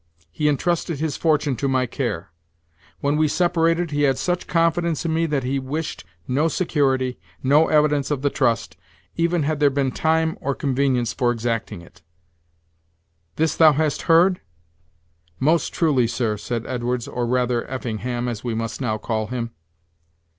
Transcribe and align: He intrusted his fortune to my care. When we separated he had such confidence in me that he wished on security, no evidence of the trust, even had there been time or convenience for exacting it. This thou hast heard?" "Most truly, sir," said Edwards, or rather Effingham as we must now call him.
He 0.31 0.47
intrusted 0.47 0.99
his 0.99 1.15
fortune 1.15 1.55
to 1.57 1.67
my 1.67 1.85
care. 1.85 2.31
When 3.01 3.17
we 3.17 3.27
separated 3.27 3.91
he 3.91 4.01
had 4.01 4.17
such 4.17 4.47
confidence 4.47 5.05
in 5.05 5.13
me 5.13 5.27
that 5.27 5.43
he 5.43 5.59
wished 5.59 6.05
on 6.27 6.49
security, 6.49 7.19
no 7.43 7.67
evidence 7.67 8.09
of 8.09 8.23
the 8.23 8.31
trust, 8.31 8.75
even 9.15 9.43
had 9.43 9.59
there 9.59 9.69
been 9.69 9.91
time 9.91 10.39
or 10.41 10.55
convenience 10.55 11.13
for 11.13 11.29
exacting 11.29 11.83
it. 11.83 12.01
This 13.35 13.55
thou 13.55 13.73
hast 13.73 14.01
heard?" 14.09 14.41
"Most 15.39 15.71
truly, 15.71 16.07
sir," 16.07 16.35
said 16.35 16.65
Edwards, 16.65 17.07
or 17.07 17.27
rather 17.27 17.69
Effingham 17.69 18.27
as 18.27 18.43
we 18.43 18.55
must 18.55 18.81
now 18.81 18.97
call 18.97 19.27
him. 19.27 19.51